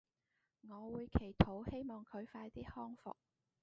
[0.67, 3.13] 我會祈禱希望佢快啲康復